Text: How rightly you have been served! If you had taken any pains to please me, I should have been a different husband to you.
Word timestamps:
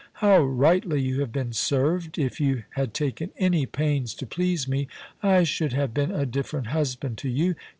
How 0.13 0.39
rightly 0.41 0.99
you 0.99 1.19
have 1.19 1.31
been 1.31 1.53
served! 1.53 2.17
If 2.17 2.39
you 2.41 2.63
had 2.71 2.91
taken 2.95 3.29
any 3.37 3.67
pains 3.67 4.15
to 4.15 4.25
please 4.25 4.67
me, 4.67 4.87
I 5.21 5.43
should 5.43 5.73
have 5.73 5.93
been 5.93 6.09
a 6.09 6.25
different 6.25 6.65
husband 6.73 7.19
to 7.19 7.29
you. 7.29 7.53